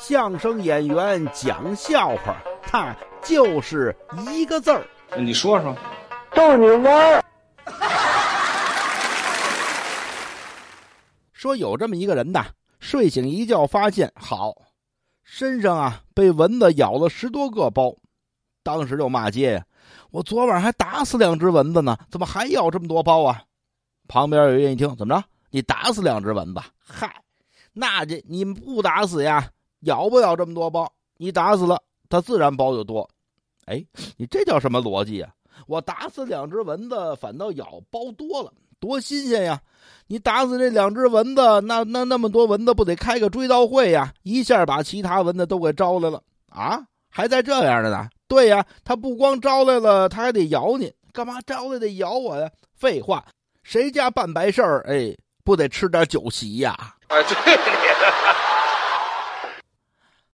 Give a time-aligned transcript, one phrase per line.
[0.00, 3.92] 相声演员讲笑话，他就是
[4.30, 4.86] 一个字儿。
[5.16, 5.76] 你说说，
[6.32, 7.24] 逗你玩儿。
[11.32, 12.46] 说有这么一个人呐，
[12.78, 14.54] 睡醒一觉发现，好，
[15.24, 17.96] 身上啊被蚊子咬了十多个包，
[18.62, 19.64] 当时就骂街呀
[20.10, 23.42] ：“我昨晚还打死两只蚊子呢，怎么还咬这么多包啊？”
[24.08, 25.22] 旁边有人一听，怎么着？
[25.50, 26.60] 你打死两只蚊子？
[26.86, 27.20] 嗨，
[27.72, 29.50] 那这你不打死呀，
[29.80, 30.90] 咬不了这么多包。
[31.16, 33.08] 你打死了，它自然包就多。
[33.66, 33.84] 哎，
[34.16, 35.30] 你这叫什么逻辑啊？
[35.66, 39.60] 我打死两只蚊子，反倒咬包多了，多新鲜呀！
[40.06, 44.14] 你打死这两只蚊子，那那那么多蚊子不得开个追悼会呀？
[44.22, 46.80] 一下把其他蚊子都给招来了啊！
[47.10, 48.08] 还在这样的呢？
[48.28, 52.48] 对呀，他不光招来了，他还得咬你，干嘛招来得咬我呀？
[52.72, 53.24] 废话，
[53.64, 56.72] 谁家办白事儿，哎，不得吃点酒席呀？
[57.08, 57.62] 啊，对的。